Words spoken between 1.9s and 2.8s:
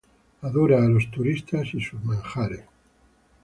manjares.